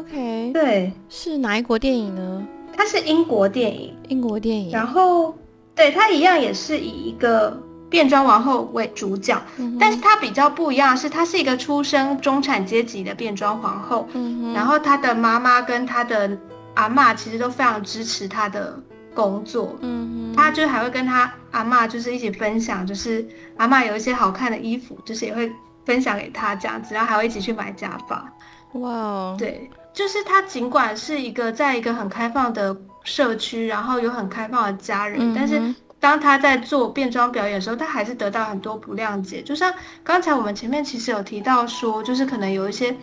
[0.00, 0.50] ，OK，》。
[0.52, 2.46] 对，是哪一国电影呢？
[2.76, 4.70] 它是英国电影，英国电影。
[4.70, 5.34] 然后
[5.74, 7.60] 对它一样也是以一个
[7.90, 16.38] 变装王后为主角，嗯但是它比较不一样的是，她是一个出生中产阶级的变装皇后，嗯哼然后她的妈妈跟她的
[16.74, 18.80] 阿妈其实都非常支持她的
[19.14, 25.50] 工作，嗯哼，她就还会跟她阿妈就是一起分享，就是阿妈有一些好看的衣服，就是也会
[25.84, 28.32] 分享给她这样子，然后还会一起去买假发。
[28.74, 35.60] 哇哦，对，就是他尽管是一个在一个很开放的社区，然后有很开放的家人，嗯但是
[35.98, 39.42] 当他在做变装表演的时候，他还是得到很多不谅解。
[39.42, 39.72] 就像
[40.02, 42.96] 刚才我们前面其实有提到说，就是可能有一些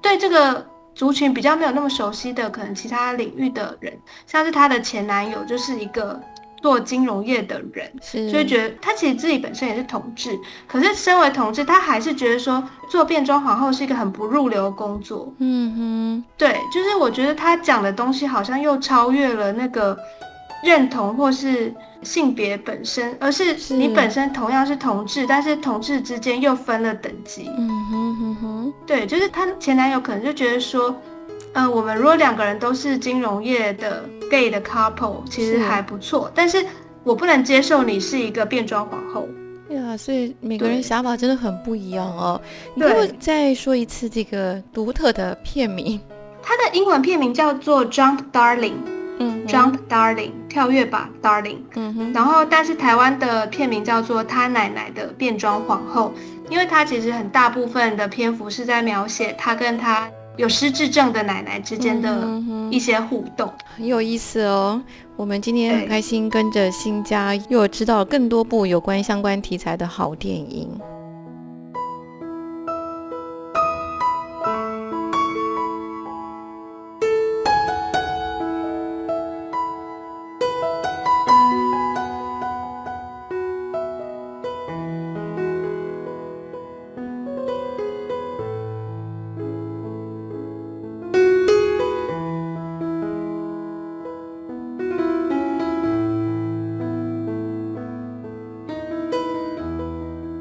[0.00, 6.20] 对这个族群比较没有那么熟悉的，可能其他领域的人，像是她的前男友就是一个
[6.66, 15.32] 做金融业的人，所以觉得他其实自己本身也是同志，可是身为同志，他还是觉得说做变装皇后是一个很不入流的工作。
[15.38, 19.96] 嗯哼对，就是我觉得他讲的东西好像又超越了那个
[20.64, 27.48] 认同或是性别本身，而是是你本身同样是同志，但是同志之间又分了等级，。
[27.56, 30.92] 嗯哼哼哼，对，就是她前男友可能就觉得说，
[31.56, 36.62] 呃，我们如果两个人都是金融业的 gay 的 couple，其实是还不错，但是
[37.02, 39.26] 我不能接受你是一个变装皇后。
[39.66, 42.38] 对啊，所以每个人对想法真的很不一样哦。
[42.78, 45.98] 对再说一次这个独特的片名？
[46.42, 48.76] 它的英文片名叫做 Jump Darling，Jump
[49.18, 51.56] 嗯哼 Darling，跳跃吧，Darling。
[51.74, 56.12] 嗯哼，然后，但是台湾的片名叫做《他奶奶的变装皇后》，
[56.50, 62.28] 因为它其实很大部分的篇幅是在描写他跟他有失智症的奶奶之间的
[62.70, 63.52] 一些互动。
[63.74, 64.80] 很有意思哦。
[65.16, 70.68] 我们今天很开心，跟着新家又知道更多部有关相关题材的好电影。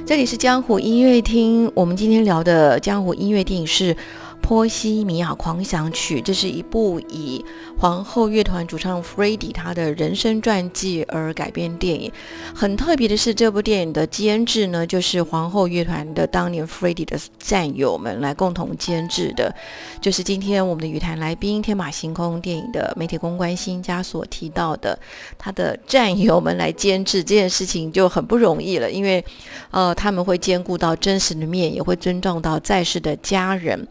[0.07, 3.91] 这里是江湖音乐厅，我们今天聊的江湖音乐电影是
[4.47, 7.43] 《波西米亚狂想曲》，这是一部以
[7.79, 12.11] 皇后乐团主唱 f r e d d y 他的人生传记而改编电影。
[12.53, 19.51] 很特别的是，这部电影的监制呢，就是皇后乐团的当年 f r e d d y 的战友们来共同监制的，
[19.99, 24.95] 就是今天我们的语坛来宾天马行空电影的媒体公关新家所提到的，
[25.39, 29.25] 他的战友们来监制这件事情就很不容易了，因为
[29.71, 33.87] 呃他们会兼顾到真实的面，也会尊重到在世的家人。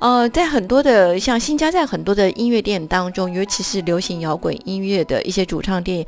[0.00, 6.06] 呃，在很多的像新加，在很多的音乐电影当中，尤其是流行摇滚音乐的一些主唱电影，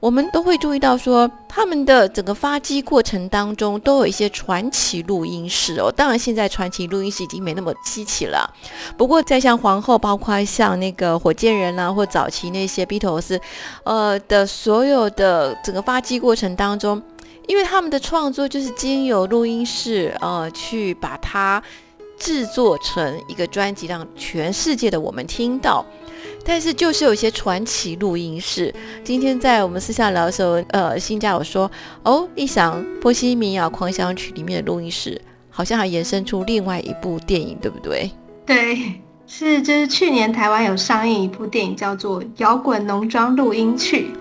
[0.00, 5.92] 我们都会注意到说，他们的整个发迹过程当中都有一些传奇录音室哦。
[5.94, 8.50] 当然，现在传奇录音室已经没那么稀奇了。
[8.96, 13.38] 不过，在像皇后，包括像那个火箭人啦、或早期那些 Beatles，
[13.84, 17.02] 呃的所有的整个发迹过程当中，
[17.46, 21.62] 因为他们的创作就是经由录音室呃去把它
[22.18, 25.84] 制作成一个专辑，让全世界的我们听到。
[26.44, 31.68] 但是就是有一些传奇录音室，今天在我们私下聊的时候，呃，新家有说，
[32.04, 38.10] 哦，一想《波西米亚狂想曲》里面的录音室，好像还延伸出另外一部电影，对不对？
[38.46, 44.12] 对，是就是去年台湾有上映一部电影叫做《摇滚农庄录音曲》，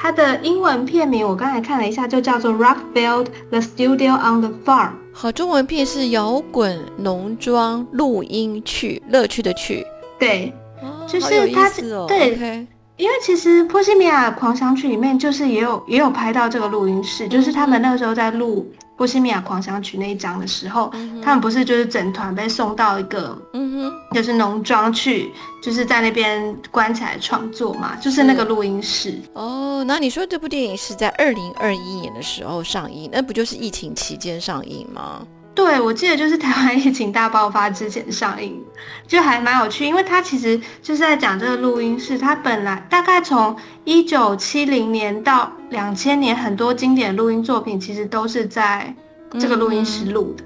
[0.00, 4.90] 它的英文片名我刚才看了一下，就叫做《Rockfield: The Studio on the Farm》。
[5.12, 9.84] 好，中文片是摇滚农庄录音趣，乐趣的趣，
[10.18, 12.06] 对，哦就是它思哦。
[12.06, 12.66] 对 OK
[12.98, 20.92] 因为其实《波西米亚狂想曲》里面就是也有也有拍到这个录音室，就是他们那个时候在录《波西米亚狂想曲》那一章的时候，
[21.22, 25.32] 他们不是就是整团被送到一个嗯哼，就是农庄去，
[25.62, 29.14] 就是在那边关起来创作嘛，就是那个录音室。
[29.34, 35.22] 哦，那你说这部电影是在二零二一年的时候上映，那不就是疫情期间上映吗？
[35.58, 38.62] 对，我记得就是台湾疫情大爆发之前上映，
[39.08, 48.94] 就还蛮有趣，因为它其实就是在讲这个录音室，它本来大概从一九七零年到两千年，很多经典录音作品其实都是在
[49.32, 50.44] 这个录音室录的。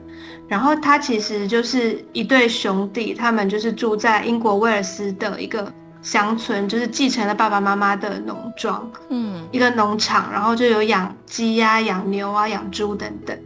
[0.48, 13.38] 然后它其实就是一对兄弟，他们就是住在英国威尔斯的一个乡村，就是继承了爸爸妈妈的农庄，嗯，一个农场，然后就有养鸡呀、养牛啊、养猪等等。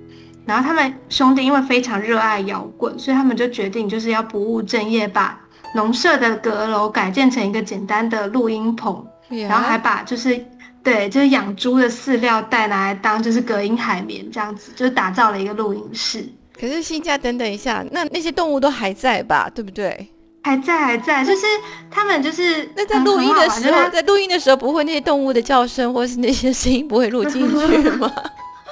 [0.46, 5.38] 然后他们兄弟因为非常热爱摇滚，所以他们就决定就是要不务正业，把
[5.74, 10.42] 农舍的阁楼改建成一个简单的录音棚，然后还把就是
[10.82, 16.24] 对就是养猪的饲料袋拿来当就是隔音海绵这样子，就是打造了一个录音室。
[16.58, 19.50] 可是新家等等一下，那那些动物都还在吧？
[19.52, 20.08] 对不对？
[20.44, 21.44] 还在还在，就是
[21.90, 28.10] 他们就是那在录音的时候，在录音的时候不会那些动物的叫声或是那些声音不会录进去吗？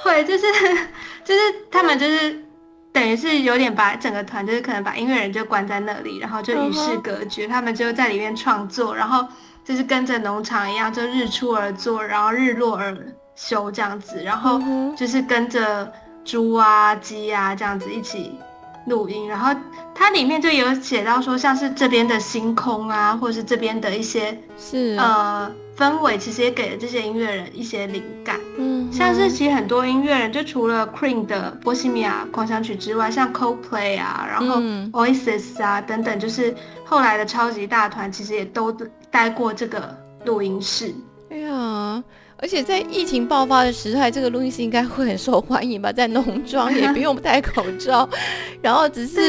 [0.05, 0.45] 会，就是。
[1.25, 1.41] 就是
[1.71, 2.39] 他们就是
[2.93, 7.47] 等于是有点把整个团，就是可能把音乐人就关在那里，然后就与世隔绝。
[7.47, 9.27] 他们就在里面创作，然后
[9.63, 12.95] 就是跟着农场一样，就日出而作，然后日落而
[13.35, 14.61] 休这样子，然后
[14.95, 15.91] 就是跟着
[16.23, 18.37] 猪啊、鸡啊这样子一起
[18.87, 19.27] 录音。
[19.27, 19.53] 然后
[19.93, 25.51] 它里面就有写到说，像是这边的星空啊，或者是这边的一些是呃。
[25.75, 34.61] 氛围其实也给了这些音乐人一些灵感，嗯，像是其实很多音乐人，就除了 Queen 的《波西米亚狂想曲》之外，像 Coldplay 啊，然后
[34.93, 36.55] Oasis 啊等等，就是
[36.85, 38.71] 后来的超级大团，其实也都
[39.11, 40.95] 待过这个录音室。
[41.29, 42.01] 哎呀，
[42.37, 45.91] 而且在疫情爆发的时代，这个录音室应该会很受欢迎吧？
[45.91, 48.07] 在农庄也不用戴口罩，
[48.61, 49.19] 然后只是，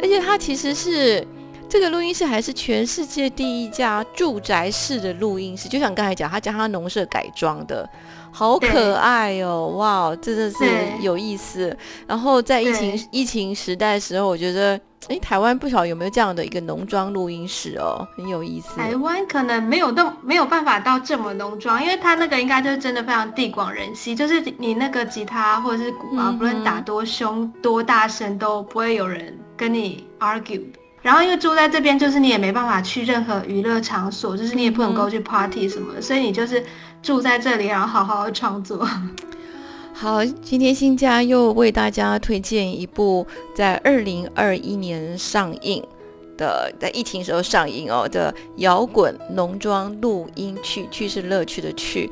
[0.00, 1.26] 而且它其实是。
[1.68, 7.86] 这个录音室还是全世界第一家住宅式的录音室，就像刚才讲，他将他农舍改装的，
[8.32, 9.74] 好可爱哦！
[9.76, 10.64] 哇，真的是
[11.02, 11.76] 有意思。
[12.06, 18.74] 然后在疫情疫情时代的时候，我觉得，哎，台湾不晓得有没有这样的一个农庄录音室哦，很有意思。
[18.74, 30.62] 台湾可能没有到没有办法到这么农庄，因为他那个应该就是真的非常地广人稀，就是你那个吉他或者是鼓啊，不论打多凶多大声，都不会有人跟你 argue。
[31.00, 36.64] 然后因为住在这边，就是你也没办法去任何娱乐场所，就是你也不能够去 party 什么的，所以你就是
[37.02, 38.86] 住在这里，然后好好的创作。
[39.94, 45.82] 好，今天新家又为大家推荐一部在二零二一年上映
[46.36, 52.10] 的，在疫情时候上映哦的摇滚农庄录音去，去是乐趣的去。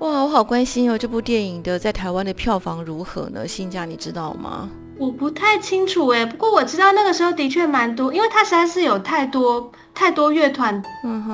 [0.00, 3.46] 哇，我好关心哦，这部电影的在台湾的票房如何呢？
[3.46, 4.68] 新家你知道吗？
[5.00, 10.82] 我不太清楚哎，不过我知道那个时候的确蛮多，因为他实在是有太多太多乐团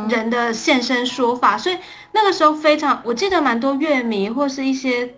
[0.09, 1.77] 人的现身说法，所以
[2.13, 5.13] 那个时候非常，我记得蛮多乐迷或是一些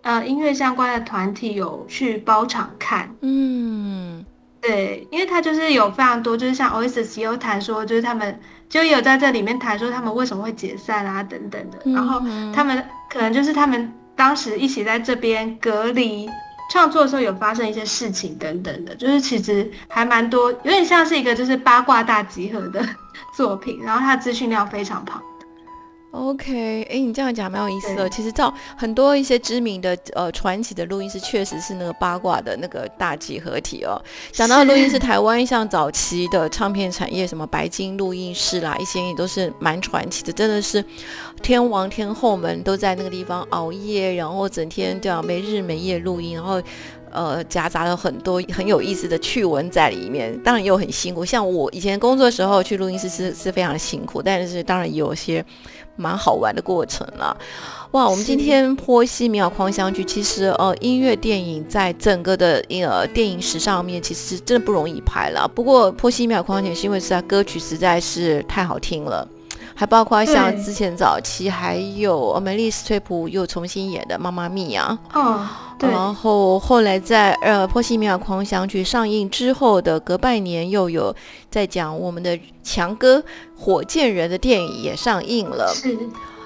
[0.00, 3.14] 呃音乐相关的团体有去包场看。
[3.20, 4.24] 嗯，
[4.62, 12.18] 对，因为他就是有非常多，就是像 Oasis 有谈说，就是他们就有在这里面谈说他们为什么会解散啊等等的，然后
[12.54, 16.26] 他们可能就是他们当时一起在这边隔离。
[16.70, 22.82] 创作的时候有发生一些事情等等的，就是其实还蛮多，有点像是一个就是八卦大集合的
[23.36, 25.20] 作品，然后它资讯量非常庞。
[26.12, 28.08] OK，哎，你这样讲蛮有意思的。
[28.08, 34.00] 其实照很多一些知名的呃传奇的录音师，确实是那个八卦的那个大集合体哦。
[34.32, 40.84] 讲到录音室，台湾像早期的唱片产业，什么白金录音室啦，一些也都是蛮传奇的，真的是
[41.42, 46.60] 天王天后们都在那个地方熬夜，然后整天这样没日没夜录音，然后。
[47.12, 51.24] 呃，夹杂了很多很有意思的趣闻在里面，当然也有很辛苦。
[51.24, 55.44] 像我以前工作的时候去录音室是是非常辛苦，但是当然也有些
[56.00, 57.36] 蛮好玩的过程了。
[57.92, 65.46] 哇，我们今天波西米亚狂想曲，其实呃音乐电影在整个的呃电影史上面其实真的不容易拍了。
[65.54, 69.26] 不过波西米亚狂想曲是因为是它歌曲实在是太好听了。
[69.80, 74.98] 还包括像之前早期还有梅丽斯翠普又重新演的《妈妈咪呀》，
[75.80, 81.16] 然后后来在呃《波西米亚狂想曲》上映之后的隔半年，又有
[81.50, 83.24] 在讲我们的强哥
[83.56, 85.98] 火箭人的电影也上映了，是，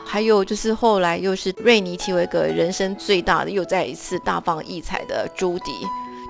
[0.06, 5.72] 还有就是后来又是瑞尼提维格人生最大的又再一次大放异彩的朱迪。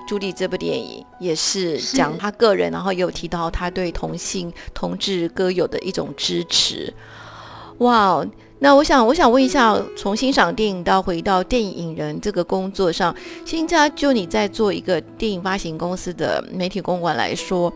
[0.07, 6.93] 朱莉这部电影也是讲他个人，然后也有提到他对同性同志歌友的一种支持。
[7.79, 8.25] 哇，
[8.59, 13.13] 那我想，我想问一下，从欣赏电影到回到电影人这个工作上，
[13.45, 17.71] 现在就你在做一个电影发行公司的媒体公关来说，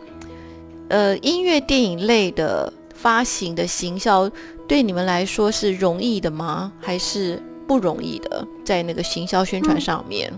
[0.88, 4.30] 呃，音乐电影类的发行的行销，
[4.68, 6.72] 对你们来说是容易的吗？
[6.80, 8.48] 还是不容易的？
[8.64, 10.32] 在那个行销宣传上面？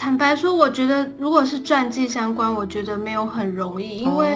[0.00, 4.34] 坦白说，我觉得如果是传记相关，我觉得没有很容易，因为。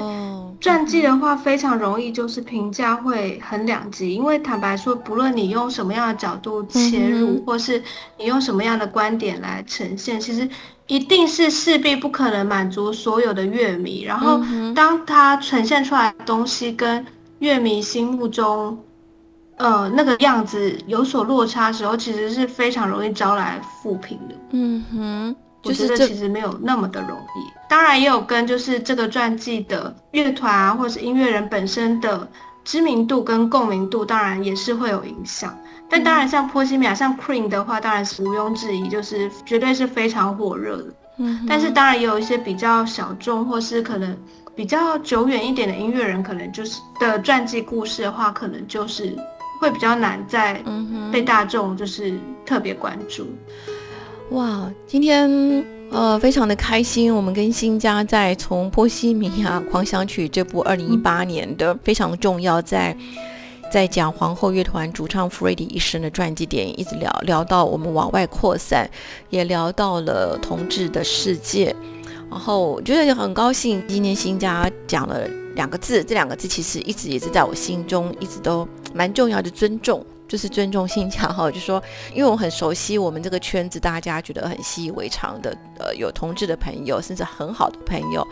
[0.60, 4.14] 传记的话非常容易，就是评价会很两极。
[4.14, 7.82] 因为坦白说，不论你用什么样的角度切入，或是
[8.18, 10.48] 你用什么样的观点来呈现，其实
[10.86, 14.04] 一定是势必不可能满足所有的乐迷。
[14.04, 14.40] 然后，
[14.74, 17.04] 当它呈现出来的东西跟
[17.40, 18.78] 乐迷心目中，
[19.56, 24.34] 呃，那个样子有所落差的时候，其实是非常容易招来负评的。
[24.52, 25.36] 嗯哼。
[25.64, 32.28] 我觉得其实没有那么的容易，当然也有跟就是这个传记的乐团啊，或者是音乐人本身的
[32.64, 35.56] 知名度跟共鸣度，当然也是会有影响。
[35.88, 40.84] 但当然像波西米亚、像 Queen 的话，当然是毋庸置疑，就是绝对是非常火热的。
[41.18, 44.16] 嗯，但是当然也有一些比较小众或是可能
[44.56, 49.14] 比较久远一点的音乐人，可能就是的传记故事的话，可能就是
[49.60, 50.60] 会比较难在
[51.12, 53.26] 被大众就是特别关注。
[54.31, 55.31] 哇，今天
[55.91, 62.97] 呃非常的开心，我们跟新家在从《波西米亚狂想曲》这部二零一八年的非常重要，在
[63.70, 68.91] 在讲皇后乐团主唱 Freddie 一生的传记电影，一直聊聊到我们往外扩散，
[69.29, 71.77] 也聊到了同志的世界，
[72.31, 80.05] 然后我觉得很高兴，今天新家讲了两个字，这两个字其实一直也是在我心中一直都蛮重要的，尊重。
[80.27, 81.83] 就是尊重性强哈，就说，
[82.14, 88.27] 因为我很熟悉我们这个圈子，大家觉得很习以为常的，呃，有同志的朋友，甚至很好的朋友，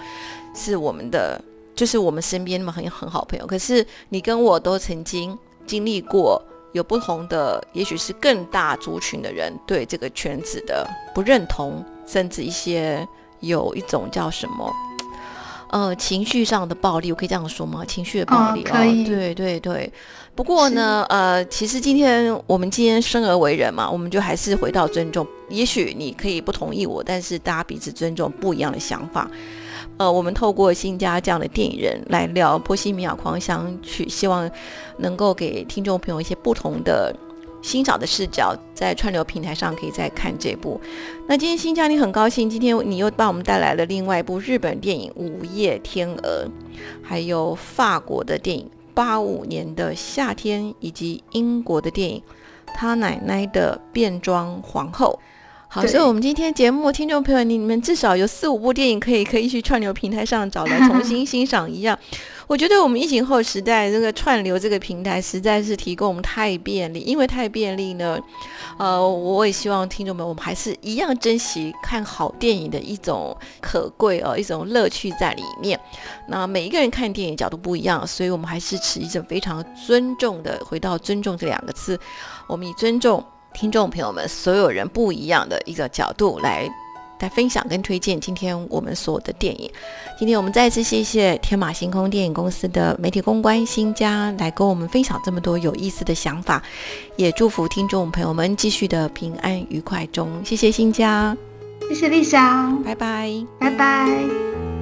[0.54, 1.40] 是我们的，
[1.74, 3.46] 就是我们身边那么很很好朋友。
[3.46, 13.06] 可是你跟我都曾经经历过有不同的，也许是更大族群的人对这个圈子的不认同，甚至一些
[13.40, 14.72] 有一种叫什么？
[15.70, 17.82] 呃，情绪上的暴力，我可以这样说吗？
[17.86, 19.92] 情绪的暴力，可以，对对对。
[20.34, 25.26] 不过呢，呃，其实今天我们今天生而为人嘛，我们就还是回到尊重。
[25.48, 29.30] 也许你可以不同意我，但是大家彼此尊重不一样的想法。
[29.98, 34.50] 呃，我们透过新家这样的电影人来聊《波西米亚狂想曲》，希望
[34.98, 37.14] 能够给听众朋友一些不同的。
[37.60, 40.80] 欣赏的视角，在串流平台上可以再看这部。
[41.28, 46.44] 那今天新家，你很高兴，今天你又帮我们带来了另外一部日本电影《午夜天鹅》，
[47.04, 52.18] 还有法国的电影八五年的夏天，以及英国的电影
[52.74, 55.18] 《他奶奶的变装皇后》。
[55.68, 61.98] 好，所以我们今天节目听众朋友，你们至少有四五部电影可以可以去串流平台上找来 重新欣赏一样。
[62.46, 68.18] 我觉得我们疫情后时代这个串流这个平台实在是提供太便利，因为太便利呢，
[68.78, 75.78] 呃，我也希望听众们我们还是一样珍惜看好电影的一种可贵哦，一种乐趣在里面。
[76.28, 81.98] 那每一个人看电影角度不一样，所以我们还是持一种非常尊重的，回到尊重这两个字，
[82.46, 83.24] 我们以尊重。
[83.54, 86.66] 听众朋友们，所有人不一样的一个角度来
[87.22, 89.70] 来分享跟推荐今天我们所有的电影。
[90.18, 96.60] 今天我们再次谢谢天马行空电影公司的媒体公关新家来跟我们分享这么多有意思的想法，
[97.16, 100.28] 也祝福听众朋友们继续的平安愉快中。
[100.44, 101.36] 谢谢新家，
[101.88, 104.81] 谢谢丽莎，拜拜，拜拜。